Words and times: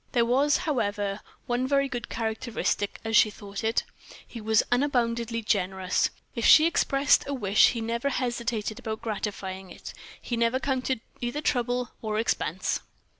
There 0.13 0.25
was, 0.25 0.57
however, 0.65 1.21
one 1.45 1.67
very 1.67 1.87
good 1.87 2.09
characteristic, 2.09 2.99
as 3.05 3.15
she 3.15 3.29
thought 3.29 3.63
it 3.63 3.83
he 4.27 4.41
was 4.41 4.63
unboundedly 4.71 5.43
generous; 5.45 6.09
if 6.33 6.43
she 6.43 6.65
expressed 6.65 7.23
a 7.27 7.35
wish 7.35 7.67
he 7.73 7.81
never 7.81 8.09
hesitated 8.09 8.79
about 8.79 9.03
gratifying 9.03 9.69
it; 9.69 9.93
he 10.19 10.35
never 10.35 10.59
counted 10.59 11.01
either 11.21 11.39
trouble 11.41 11.91
or 12.01 12.17
expense. 12.17 12.79